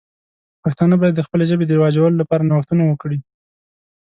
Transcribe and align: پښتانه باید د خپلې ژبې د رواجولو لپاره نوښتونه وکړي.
پښتانه 0.63 0.95
باید 1.01 1.15
د 1.17 1.21
خپلې 1.27 1.43
ژبې 1.51 1.65
د 1.67 1.71
رواجولو 1.79 2.19
لپاره 2.21 2.47
نوښتونه 2.49 2.83
وکړي. 2.85 3.19